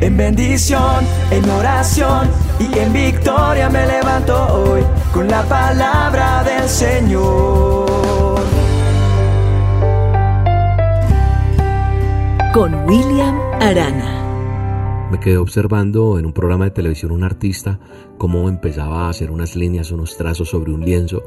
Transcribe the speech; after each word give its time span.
En 0.00 0.16
bendición, 0.16 1.04
en 1.30 1.50
oración 1.50 2.26
y 2.58 2.78
en 2.78 2.90
victoria 2.90 3.68
me 3.68 3.86
levanto 3.86 4.34
hoy 4.34 4.80
con 5.12 5.28
la 5.28 5.42
palabra 5.42 6.42
del 6.42 6.66
Señor. 6.66 8.40
Con 12.54 12.74
William 12.88 13.38
Arana. 13.60 15.08
Me 15.10 15.20
quedé 15.20 15.36
observando 15.36 16.18
en 16.18 16.24
un 16.24 16.32
programa 16.32 16.64
de 16.64 16.70
televisión 16.70 17.12
un 17.12 17.22
artista 17.22 17.78
cómo 18.16 18.48
empezaba 18.48 19.04
a 19.04 19.10
hacer 19.10 19.30
unas 19.30 19.54
líneas, 19.54 19.90
unos 19.90 20.16
trazos 20.16 20.48
sobre 20.48 20.72
un 20.72 20.80
lienzo 20.80 21.24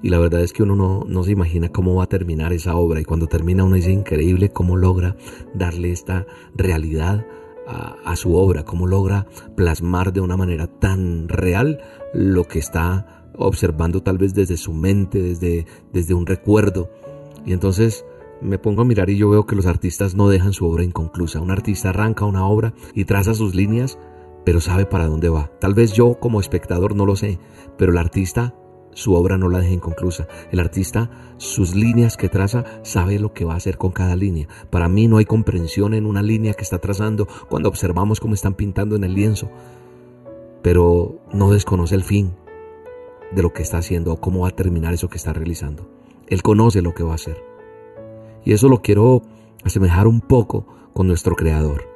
y 0.00 0.08
la 0.08 0.18
verdad 0.18 0.40
es 0.40 0.54
que 0.54 0.62
uno 0.62 0.76
no, 0.76 1.04
no, 1.06 1.24
se 1.24 1.32
imagina 1.32 1.68
cómo 1.68 1.96
va 1.96 2.04
a 2.04 2.08
terminar 2.08 2.54
esa 2.54 2.74
obra 2.74 3.00
y 3.00 3.04
cuando 3.04 3.26
termina 3.26 3.64
uno 3.64 3.76
dice 3.76 3.92
increíble 3.92 4.48
cómo 4.48 4.76
logra 4.76 5.14
darle 5.52 5.92
esta 5.92 6.26
realidad 6.54 7.26
a, 7.66 8.16
su 8.16 8.34
obra, 8.36 8.64
cómo 8.64 8.86
logra 8.86 9.26
plasmar 9.56 10.12
de 10.12 10.20
una 10.20 10.36
manera 10.36 10.66
tan 10.66 11.28
real 11.28 11.80
lo 12.12 12.44
que 12.44 12.58
está 12.58 13.24
observando 13.36 14.02
tal 14.02 14.18
vez 14.18 14.34
desde 14.34 14.56
su 14.56 14.72
mente, 14.72 15.20
desde, 15.20 15.66
desde 15.92 16.14
un 16.14 16.26
recuerdo. 16.26 16.90
Y 17.44 17.52
entonces 17.52 18.04
me 18.40 18.58
pongo 18.58 18.82
a 18.82 18.84
mirar 18.84 19.10
y 19.10 19.16
yo 19.16 19.30
veo 19.30 19.46
que 19.46 19.56
los 19.56 19.66
artistas 19.66 20.14
no 20.14 20.28
dejan 20.28 20.52
su 20.52 20.66
obra 20.66 20.84
inconclusa. 20.84 21.40
Un 21.40 21.50
artista 21.50 21.90
arranca 21.90 22.24
una 22.24 22.46
obra 22.46 22.74
y 22.94 23.04
traza 23.04 23.34
sus 23.34 23.54
líneas, 23.54 23.98
pero 24.44 24.60
sabe 24.60 24.86
para 24.86 25.06
dónde 25.06 25.28
va. 25.28 25.50
Tal 25.60 25.74
vez 25.74 25.92
yo 25.92 26.18
como 26.20 26.40
espectador 26.40 26.94
no 26.94 27.06
lo 27.06 27.16
sé, 27.16 27.38
pero 27.78 27.92
el 27.92 27.98
artista 27.98 28.54
su 28.94 29.14
obra 29.14 29.36
no 29.36 29.48
la 29.48 29.58
deja 29.58 29.72
inconclusa. 29.72 30.26
El 30.50 30.60
artista, 30.60 31.10
sus 31.36 31.74
líneas 31.74 32.16
que 32.16 32.28
traza, 32.28 32.64
sabe 32.82 33.18
lo 33.18 33.32
que 33.32 33.44
va 33.44 33.54
a 33.54 33.58
hacer 33.58 33.76
con 33.76 33.92
cada 33.92 34.16
línea. 34.16 34.48
Para 34.70 34.88
mí 34.88 35.06
no 35.08 35.18
hay 35.18 35.24
comprensión 35.24 35.94
en 35.94 36.06
una 36.06 36.22
línea 36.22 36.54
que 36.54 36.62
está 36.62 36.78
trazando 36.78 37.28
cuando 37.48 37.68
observamos 37.68 38.20
cómo 38.20 38.34
están 38.34 38.54
pintando 38.54 38.96
en 38.96 39.04
el 39.04 39.14
lienzo, 39.14 39.50
pero 40.62 41.20
no 41.32 41.50
desconoce 41.50 41.94
el 41.94 42.04
fin 42.04 42.32
de 43.32 43.42
lo 43.42 43.52
que 43.52 43.62
está 43.62 43.78
haciendo 43.78 44.12
o 44.12 44.20
cómo 44.20 44.40
va 44.40 44.48
a 44.48 44.56
terminar 44.56 44.94
eso 44.94 45.08
que 45.08 45.18
está 45.18 45.32
realizando. 45.32 45.88
Él 46.26 46.42
conoce 46.42 46.82
lo 46.82 46.94
que 46.94 47.02
va 47.02 47.12
a 47.12 47.16
hacer. 47.16 47.42
Y 48.44 48.52
eso 48.52 48.68
lo 48.68 48.80
quiero 48.82 49.22
asemejar 49.64 50.06
un 50.06 50.20
poco 50.20 50.66
con 50.92 51.06
nuestro 51.06 51.34
creador, 51.34 51.88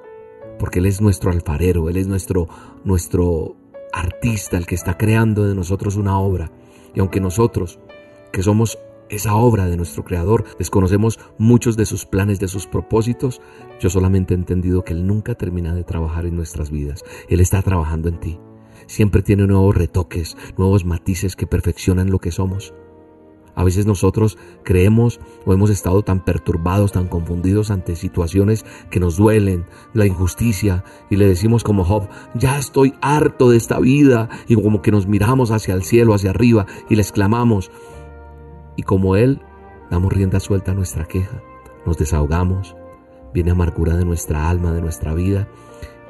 porque 0.59 0.81
Él 0.81 0.87
es 0.87 1.00
nuestro 1.00 1.31
alfarero, 1.31 1.89
Él 1.89 1.97
es 1.97 2.09
nuestro, 2.09 2.48
nuestro 2.84 3.56
artista, 3.92 4.56
el 4.56 4.67
que 4.67 4.75
está 4.75 4.97
creando 4.97 5.44
de 5.44 5.55
nosotros 5.55 5.97
una 5.97 6.19
obra. 6.19 6.50
Y 6.94 7.00
aunque 7.00 7.20
nosotros, 7.20 7.78
que 8.33 8.42
somos 8.42 8.78
esa 9.08 9.34
obra 9.34 9.67
de 9.67 9.77
nuestro 9.77 10.05
Creador, 10.05 10.44
desconocemos 10.58 11.19
muchos 11.39 11.77
de 11.77 11.86
sus 11.86 12.05
planes, 12.05 12.41
de 12.41 12.48
sus 12.48 12.67
propósitos, 12.67 13.41
yo 13.81 13.91
solamente 13.91 14.34
he 14.34 14.36
entendido 14.36 14.84
que 14.84 14.92
Él 14.92 15.06
nunca 15.06 15.34
termina 15.34 15.75
de 15.75 15.84
trabajar 15.84 16.27
en 16.27 16.36
nuestras 16.36 16.70
vidas. 16.70 17.05
Él 17.28 17.41
está 17.41 17.62
trabajando 17.62 18.09
en 18.09 18.20
ti. 18.20 18.39
Siempre 18.86 19.22
tiene 19.22 19.47
nuevos 19.47 19.75
retoques, 19.75 20.36
nuevos 20.56 20.84
matices 20.84 21.36
que 21.36 21.47
perfeccionan 21.47 22.11
lo 22.11 22.19
que 22.19 22.31
somos. 22.31 22.75
A 23.59 23.64
veces 23.64 23.87
nosotros 23.87 24.39
creemos 24.62 25.19
o 25.45 25.53
hemos 25.53 25.69
estado 25.69 26.03
tan 26.03 26.25
perturbados, 26.25 26.92
tan 26.92 27.09
confundidos 27.09 27.73
ante 27.73 27.97
situaciones 27.97 28.65
que 28.89 29.00
nos 29.00 29.17
duelen, 29.17 29.67
la 29.95 30.06
injusticia, 30.06 30.84
y 31.11 31.17
le 31.17 31.27
decimos 31.27 31.65
como 31.65 31.84
Job, 31.84 32.09
ya 32.34 32.56
estoy 32.56 32.95
harto 33.00 33.50
de 33.50 33.56
esta 33.56 33.81
vida, 33.81 34.28
y 34.47 34.55
como 34.55 34.81
que 34.81 34.92
nos 34.92 35.09
miramos 35.09 35.50
hacia 35.50 35.75
el 35.75 35.83
cielo, 35.83 36.15
hacia 36.15 36.31
arriba, 36.31 36.67
y 36.89 36.95
le 36.95 37.03
exclamamos, 37.03 37.73
y 38.77 38.84
como 38.84 39.17
Él, 39.17 39.42
damos 39.91 40.12
rienda 40.12 40.39
suelta 40.39 40.70
a 40.70 40.77
nuestra 40.77 41.06
queja, 41.06 41.43
nos 41.84 41.98
desahogamos, 41.98 42.77
viene 43.34 43.50
amargura 43.50 43.97
de 43.97 44.05
nuestra 44.05 44.48
alma, 44.48 44.72
de 44.72 44.83
nuestra 44.83 45.15
vida, 45.15 45.48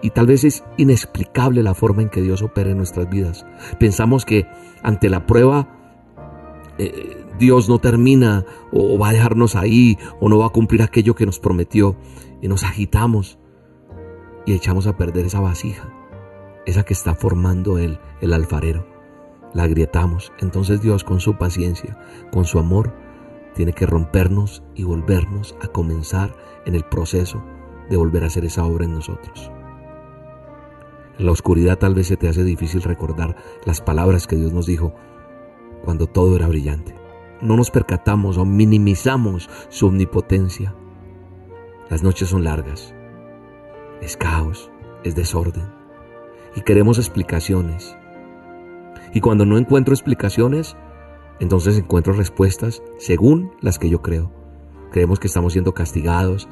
y 0.02 0.10
tal 0.10 0.26
vez 0.26 0.44
es 0.44 0.64
inexplicable 0.76 1.62
la 1.62 1.72
forma 1.72 2.02
en 2.02 2.10
que 2.10 2.20
Dios 2.20 2.42
opera 2.42 2.72
en 2.72 2.76
nuestras 2.76 3.08
vidas. 3.08 3.46
Pensamos 3.80 4.26
que 4.26 4.46
ante 4.82 5.08
la 5.08 5.24
prueba, 5.24 5.77
eh, 6.78 7.24
Dios 7.38 7.68
no 7.68 7.78
termina 7.78 8.44
o 8.72 8.98
va 8.98 9.08
a 9.08 9.12
dejarnos 9.12 9.56
ahí 9.56 9.98
o 10.20 10.28
no 10.28 10.38
va 10.38 10.46
a 10.46 10.50
cumplir 10.50 10.82
aquello 10.82 11.14
que 11.14 11.26
nos 11.26 11.40
prometió 11.40 11.96
y 12.40 12.48
nos 12.48 12.64
agitamos 12.64 13.38
y 14.46 14.54
echamos 14.54 14.86
a 14.86 14.96
perder 14.96 15.26
esa 15.26 15.40
vasija, 15.40 15.92
esa 16.66 16.84
que 16.84 16.94
está 16.94 17.14
formando 17.14 17.78
Él, 17.78 17.98
el 18.20 18.32
alfarero. 18.32 18.86
La 19.54 19.64
agrietamos. 19.64 20.32
Entonces 20.40 20.80
Dios 20.80 21.04
con 21.04 21.20
su 21.20 21.36
paciencia, 21.36 21.98
con 22.32 22.44
su 22.44 22.58
amor, 22.58 22.94
tiene 23.54 23.72
que 23.72 23.86
rompernos 23.86 24.62
y 24.74 24.84
volvernos 24.84 25.56
a 25.60 25.68
comenzar 25.68 26.34
en 26.64 26.74
el 26.74 26.84
proceso 26.84 27.42
de 27.90 27.96
volver 27.96 28.24
a 28.24 28.28
hacer 28.28 28.44
esa 28.44 28.64
obra 28.64 28.84
en 28.84 28.92
nosotros. 28.92 29.50
En 31.18 31.26
la 31.26 31.32
oscuridad 31.32 31.78
tal 31.78 31.94
vez 31.94 32.06
se 32.06 32.16
te 32.16 32.28
hace 32.28 32.44
difícil 32.44 32.82
recordar 32.82 33.36
las 33.64 33.80
palabras 33.80 34.26
que 34.26 34.36
Dios 34.36 34.52
nos 34.52 34.66
dijo 34.66 34.94
cuando 35.84 36.06
todo 36.06 36.36
era 36.36 36.48
brillante 36.48 36.98
no 37.40 37.56
nos 37.56 37.70
percatamos 37.70 38.36
o 38.36 38.44
minimizamos 38.44 39.48
su 39.68 39.86
omnipotencia. 39.86 40.74
Las 41.88 42.02
noches 42.02 42.28
son 42.28 42.44
largas, 42.44 42.94
es 44.00 44.16
caos, 44.16 44.70
es 45.04 45.14
desorden 45.14 45.72
y 46.54 46.62
queremos 46.62 46.98
explicaciones. 46.98 47.96
Y 49.14 49.20
cuando 49.20 49.46
no 49.46 49.56
encuentro 49.56 49.94
explicaciones, 49.94 50.76
entonces 51.40 51.78
encuentro 51.78 52.12
respuestas 52.12 52.82
según 52.98 53.52
las 53.60 53.78
que 53.78 53.88
yo 53.88 54.02
creo. 54.02 54.32
Creemos 54.90 55.18
que 55.18 55.28
estamos 55.28 55.52
siendo 55.52 55.72
castigados 55.72 56.48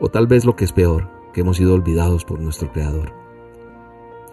o 0.00 0.08
tal 0.08 0.26
vez 0.26 0.44
lo 0.44 0.56
que 0.56 0.64
es 0.64 0.72
peor, 0.72 1.08
que 1.32 1.42
hemos 1.42 1.58
sido 1.58 1.74
olvidados 1.74 2.24
por 2.24 2.40
nuestro 2.40 2.72
Creador. 2.72 3.12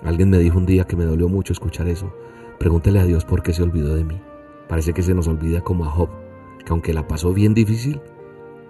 Alguien 0.04 0.30
me 0.30 0.38
dijo 0.40 0.58
un 0.58 0.66
día 0.66 0.86
que 0.86 0.96
me 0.96 1.06
dolió 1.06 1.28
mucho 1.28 1.54
escuchar 1.54 1.88
eso. 1.88 2.14
Pregúntele 2.60 3.00
a 3.00 3.06
Dios 3.06 3.26
por 3.26 3.44
qué 3.44 3.54
se 3.54 3.64
olvidó 3.64 3.96
de 3.96 4.04
mí. 4.04 4.20
Parece 4.68 4.94
que 4.94 5.04
se 5.04 5.14
nos 5.14 5.28
olvida 5.28 5.62
como 5.62 5.86
a 5.86 5.90
Job, 5.90 6.10
que 6.66 6.72
aunque 6.72 6.94
la 6.94 7.08
pasó 7.08 7.34
bien 7.34 7.54
difícil, 7.54 8.02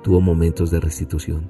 tuvo 0.04 0.22
momentos 0.22 0.72
de 0.72 0.80
restitución. 0.80 1.50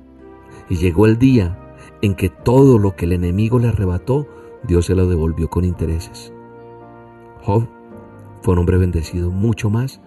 Y 0.69 0.77
llegó 0.77 1.05
el 1.05 1.17
día 1.17 1.75
en 2.01 2.15
que 2.15 2.29
todo 2.29 2.77
lo 2.77 2.95
que 2.95 3.05
el 3.05 3.13
enemigo 3.13 3.59
le 3.59 3.67
arrebató, 3.67 4.27
Dios 4.63 4.85
se 4.85 4.95
lo 4.95 5.07
devolvió 5.07 5.49
con 5.49 5.65
intereses. 5.65 6.31
Job 7.41 7.67
fue 8.41 8.53
un 8.53 8.59
hombre 8.59 8.77
bendecido 8.77 9.31
mucho 9.31 9.69
más 9.69 9.99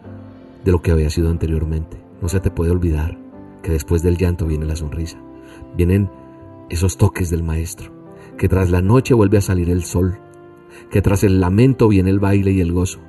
de 0.65 0.73
lo 0.73 0.83
que 0.83 0.91
había 0.93 1.11
sido 1.11 1.31
anteriormente. 1.31 2.01
No 2.23 2.29
se 2.29 2.41
te 2.41 2.51
puede 2.51 2.71
olvidar 2.71 3.19
que 3.63 3.73
después 3.73 4.03
del 4.03 4.17
llanto 4.17 4.47
viene 4.47 4.67
la 4.67 4.77
sonrisa. 4.77 5.19
Vienen 5.77 6.11
esos 6.69 6.97
toques 6.97 7.31
del 7.31 7.43
maestro, 7.43 7.93
que 8.39 8.49
tras 8.49 8.71
la 8.71 8.83
noche 8.83 9.15
vuelve 9.15 9.39
a 9.39 9.43
salir 9.43 9.71
el 9.71 9.85
sol, 9.85 10.19
que 10.91 11.03
tras 11.03 11.25
el 11.25 11.41
lamento 11.41 11.89
viene 11.89 12.11
el 12.11 12.21
baile 12.21 12.53
y 12.53 12.61
el 12.61 12.73
gozo, 12.73 13.01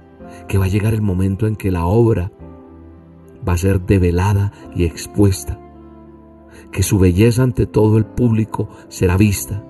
que 0.47 0.57
va 0.57 0.65
a 0.65 0.69
llegar 0.69 0.93
el 0.93 1.01
momento 1.01 1.47
en 1.47 1.55
que 1.55 1.71
la 1.71 1.85
obra 1.85 2.31
va 3.47 3.53
a 3.53 3.57
ser 3.57 3.81
develada 3.81 4.51
y 4.75 4.85
expuesta, 4.85 5.59
que 6.71 6.83
su 6.83 6.99
belleza 6.99 7.43
ante 7.43 7.65
todo 7.65 7.97
el 7.97 8.05
público 8.05 8.69
será 8.87 9.17
vista, 9.17 9.65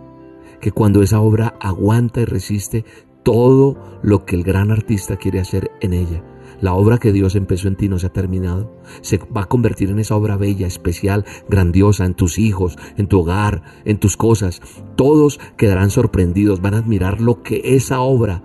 que 0.59 0.71
cuando 0.71 1.01
esa 1.01 1.19
obra 1.21 1.55
aguanta 1.59 2.21
y 2.21 2.25
resiste 2.25 2.85
todo 3.23 3.99
lo 4.01 4.25
que 4.25 4.35
el 4.35 4.43
gran 4.43 4.71
artista 4.71 5.17
quiere 5.17 5.39
hacer 5.39 5.71
en 5.81 5.93
ella, 5.93 6.23
la 6.61 6.73
obra 6.73 6.97
que 6.97 7.11
Dios 7.11 7.35
empezó 7.35 7.67
en 7.67 7.75
ti 7.75 7.89
no 7.89 7.99
se 7.99 8.07
ha 8.07 8.13
terminado. 8.13 8.71
Se 9.01 9.17
va 9.17 9.41
a 9.41 9.49
convertir 9.49 9.89
en 9.89 9.99
esa 9.99 10.15
obra 10.15 10.37
bella, 10.37 10.67
especial, 10.67 11.25
grandiosa, 11.49 12.05
en 12.05 12.13
tus 12.13 12.39
hijos, 12.39 12.77
en 12.97 13.07
tu 13.07 13.19
hogar, 13.19 13.63
en 13.83 13.99
tus 13.99 14.15
cosas. 14.15 14.61
Todos 14.95 15.39
quedarán 15.57 15.89
sorprendidos, 15.89 16.61
van 16.61 16.75
a 16.75 16.77
admirar 16.77 17.19
lo 17.19 17.43
que 17.43 17.75
esa 17.75 17.99
obra 17.99 18.43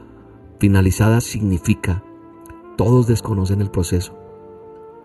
finalizada 0.59 1.21
significa 1.21 2.03
todos 2.77 3.07
desconocen 3.07 3.63
el 3.63 3.71
proceso 3.71 4.15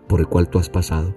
por 0.06 0.20
el 0.20 0.26
cual 0.26 0.48
tú 0.48 0.58
has 0.58 0.68
pasado, 0.68 1.14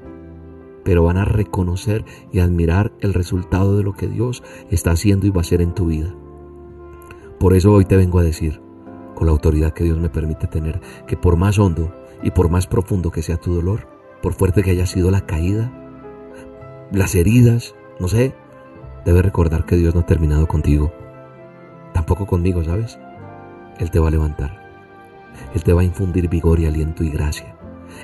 pero 0.86 1.04
van 1.04 1.18
a 1.18 1.26
reconocer 1.26 2.06
y 2.32 2.40
admirar 2.40 2.94
el 3.02 3.14
resultado 3.14 3.76
de 3.76 3.84
lo 3.84 3.94
que 3.94 4.08
Dios 4.08 4.42
está 4.72 4.92
haciendo 4.92 5.28
y 5.28 5.32
va 5.32 5.40
a 5.40 5.42
hacer 5.42 5.62
en 5.62 5.74
tu 5.74 5.88
vida. 5.88 6.16
Por 7.40 7.54
eso 7.54 7.74
hoy 7.74 7.84
te 7.84 7.98
vengo 7.98 8.20
a 8.20 8.24
decir, 8.24 8.62
con 9.16 9.26
la 9.28 9.32
autoridad 9.32 9.74
que 9.74 9.84
Dios 9.84 9.98
me 9.98 10.10
permite 10.10 10.48
tener, 10.48 10.80
que 11.08 11.18
por 11.18 11.38
más 11.38 11.58
hondo 11.58 11.94
y 12.22 12.32
por 12.32 12.50
más 12.50 12.68
profundo 12.68 13.12
que 13.12 13.24
sea 13.24 13.38
tu 13.38 13.54
dolor, 13.54 13.88
por 14.22 14.34
fuerte 14.34 14.62
que 14.62 14.72
haya 14.72 14.86
sido 14.86 15.10
la 15.10 15.26
caída, 15.26 15.72
las 16.92 17.16
heridas, 17.16 17.76
no 18.00 18.08
sé, 18.08 18.36
debes 19.06 19.24
recordar 19.24 19.66
que 19.66 19.78
Dios 19.78 19.96
no 19.96 20.02
ha 20.02 20.06
terminado 20.06 20.48
contigo, 20.48 20.92
tampoco 21.94 22.28
conmigo, 22.28 22.64
¿sabes? 22.64 23.00
Él 23.80 23.90
te 23.90 24.00
va 24.00 24.10
a 24.10 24.12
levantar. 24.12 24.66
Él 25.54 25.64
te 25.64 25.74
va 25.74 25.82
a 25.82 25.86
infundir 25.86 26.30
vigor 26.30 26.60
y 26.60 26.66
aliento 26.66 27.04
y 27.04 27.10
gracia. 27.10 27.56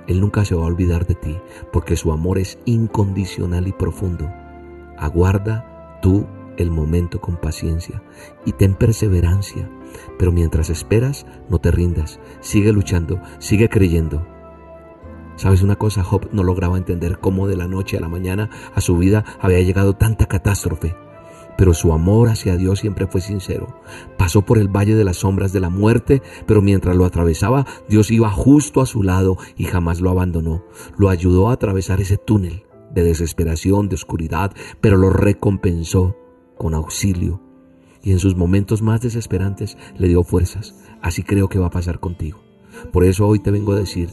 Él 0.08 0.20
nunca 0.20 0.46
se 0.46 0.56
va 0.56 0.64
a 0.64 0.68
olvidar 0.68 1.06
de 1.06 1.16
ti 1.16 1.38
porque 1.72 1.96
su 1.96 2.12
amor 2.12 2.38
es 2.38 2.58
incondicional 2.66 3.68
y 3.68 3.72
profundo. 3.72 4.32
Aguarda 4.98 6.00
tú 6.02 6.26
el 6.62 6.72
momento 6.72 7.20
con 7.22 7.38
paciencia 7.38 8.04
y 8.46 8.54
ten 8.54 8.76
perseverancia. 8.76 9.70
Pero 10.18 10.32
mientras 10.32 10.70
esperas, 10.70 11.26
no 11.50 11.60
te 11.60 11.72
rindas. 11.72 12.20
Sigue 12.40 12.72
luchando, 12.72 13.22
sigue 13.40 13.70
creyendo. 13.70 14.26
¿Sabes 15.36 15.62
una 15.62 15.76
cosa? 15.76 16.04
Job 16.04 16.30
no 16.32 16.44
lograba 16.44 16.78
entender 16.78 17.20
cómo 17.20 17.48
de 17.48 17.58
la 17.58 17.68
noche 17.68 17.98
a 17.98 18.02
la 18.02 18.10
mañana 18.10 18.50
a 18.76 18.82
su 18.82 18.98
vida 18.98 19.26
había 19.40 19.62
llegado 19.62 19.96
tanta 19.96 20.28
catástrofe 20.28 20.96
pero 21.62 21.76
su 21.76 21.94
amor 21.94 22.30
hacia 22.30 22.58
Dios 22.58 22.80
siempre 22.80 23.06
fue 23.06 23.22
sincero. 23.22 23.68
Pasó 24.18 24.42
por 24.42 24.58
el 24.58 24.68
valle 24.68 24.96
de 24.96 25.04
las 25.04 25.18
sombras 25.18 25.54
de 25.54 25.60
la 25.60 25.70
muerte, 25.70 26.24
pero 26.48 26.60
mientras 26.60 26.96
lo 26.96 27.06
atravesaba, 27.06 27.68
Dios 27.88 28.10
iba 28.10 28.32
justo 28.32 28.82
a 28.82 28.88
su 28.88 29.04
lado 29.04 29.38
y 29.56 29.66
jamás 29.66 30.02
lo 30.02 30.10
abandonó. 30.10 30.64
Lo 30.98 31.10
ayudó 31.10 31.50
a 31.50 31.54
atravesar 31.54 32.02
ese 32.02 32.18
túnel 32.18 32.64
de 32.96 33.04
desesperación, 33.04 33.90
de 33.90 33.96
oscuridad, 33.96 34.54
pero 34.82 34.98
lo 34.98 35.12
recompensó 35.12 36.16
con 36.62 36.76
auxilio. 36.76 37.42
Y 38.04 38.12
en 38.12 38.20
sus 38.20 38.36
momentos 38.36 38.84
más 38.84 39.02
desesperantes 39.02 39.80
le 39.98 40.08
dio 40.08 40.24
fuerzas. 40.24 40.76
Así 41.02 41.24
creo 41.24 41.50
que 41.50 41.58
va 41.58 41.68
a 41.68 41.72
pasar 41.72 42.00
contigo. 42.00 42.44
Por 42.94 43.04
eso 43.04 43.28
hoy 43.28 43.40
te 43.40 43.50
vengo 43.50 43.74
a 43.74 43.80
decir, 43.80 44.10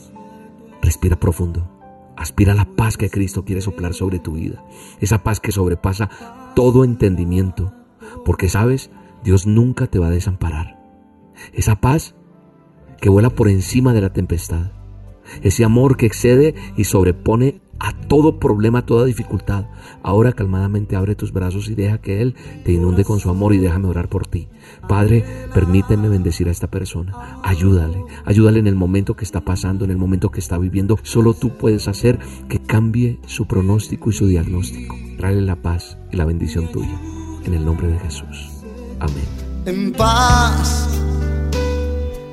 respira 0.80 1.20
profundo. 1.20 1.68
Aspira 2.16 2.52
a 2.52 2.56
la 2.56 2.64
paz 2.64 2.96
que 2.96 3.10
Cristo 3.10 3.44
quiere 3.44 3.60
soplar 3.60 3.92
sobre 3.92 4.18
tu 4.18 4.32
vida. 4.32 4.64
Esa 4.98 5.22
paz 5.22 5.40
que 5.40 5.52
sobrepasa 5.52 6.08
todo 6.56 6.84
entendimiento. 6.84 7.74
Porque 8.24 8.48
sabes, 8.48 8.90
Dios 9.22 9.46
nunca 9.46 9.86
te 9.86 9.98
va 9.98 10.06
a 10.06 10.10
desamparar. 10.10 10.82
Esa 11.52 11.82
paz 11.82 12.14
que 12.98 13.10
vuela 13.10 13.28
por 13.28 13.50
encima 13.50 13.92
de 13.92 14.00
la 14.00 14.14
tempestad. 14.14 14.72
Ese 15.42 15.64
amor 15.64 15.98
que 15.98 16.06
excede 16.06 16.54
y 16.78 16.84
sobrepone 16.84 17.60
a 17.80 17.92
todo 17.92 18.38
problema, 18.38 18.80
a 18.80 18.86
toda 18.86 19.04
dificultad. 19.04 19.66
Ahora 20.02 20.32
calmadamente 20.32 20.96
abre 20.96 21.14
tus 21.14 21.32
brazos 21.32 21.68
y 21.68 21.74
deja 21.74 21.98
que 21.98 22.22
Él 22.22 22.34
te 22.64 22.72
inunde 22.72 23.04
con 23.04 23.20
su 23.20 23.30
amor 23.30 23.54
y 23.54 23.58
déjame 23.58 23.88
orar 23.88 24.08
por 24.08 24.26
ti. 24.26 24.48
Padre, 24.88 25.24
permíteme 25.54 26.08
bendecir 26.08 26.48
a 26.48 26.50
esta 26.50 26.68
persona. 26.68 27.40
Ayúdale, 27.42 28.04
ayúdale 28.24 28.58
en 28.58 28.66
el 28.66 28.74
momento 28.74 29.14
que 29.14 29.24
está 29.24 29.40
pasando, 29.40 29.84
en 29.84 29.90
el 29.90 29.98
momento 29.98 30.30
que 30.30 30.40
está 30.40 30.58
viviendo. 30.58 30.98
Solo 31.02 31.34
tú 31.34 31.56
puedes 31.56 31.88
hacer 31.88 32.18
que 32.48 32.58
cambie 32.58 33.20
su 33.26 33.46
pronóstico 33.46 34.10
y 34.10 34.12
su 34.12 34.26
diagnóstico. 34.26 34.96
Tráele 35.16 35.42
la 35.42 35.56
paz 35.56 35.98
y 36.12 36.16
la 36.16 36.24
bendición 36.24 36.70
tuya. 36.72 36.98
En 37.44 37.54
el 37.54 37.64
nombre 37.64 37.88
de 37.88 37.98
Jesús. 37.98 38.64
Amén. 39.00 39.24
En 39.64 39.92
paz, 39.92 40.88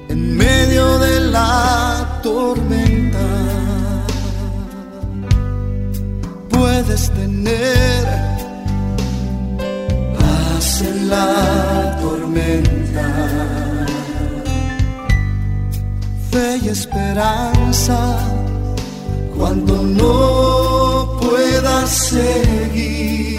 en 0.09 0.37
medio 0.37 0.99
de 0.99 1.19
la 1.31 2.19
tormenta 2.23 2.84
puedes 6.85 7.09
tener. 7.11 8.05
Paz 10.17 10.81
en 10.81 11.09
la 11.09 11.97
tormenta, 12.01 13.07
fe 16.31 16.59
y 16.63 16.69
esperanza. 16.69 18.17
Cuando 19.37 19.81
no 19.81 21.19
puedas 21.21 21.89
seguir, 21.89 23.37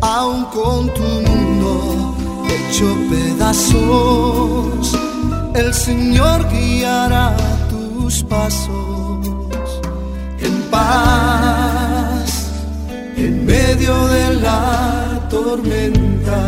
aun 0.00 0.44
con 0.46 0.94
tu 0.94 1.02
mundo 1.02 2.16
hecho 2.48 2.96
pedazos, 3.10 4.98
el 5.54 5.74
Señor 5.74 6.48
guiará 6.50 7.36
tus 7.68 8.22
pasos 8.24 8.87
paz 10.70 12.50
en 13.16 13.46
medio 13.46 14.06
de 14.08 14.34
la 14.34 15.26
tormenta. 15.28 16.40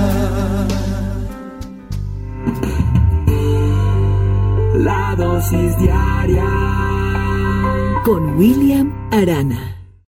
La 4.77 5.15
dosis 5.17 5.77
diaria 5.79 6.49
con 8.05 8.37
William 8.39 8.93
Arana. 9.11 9.80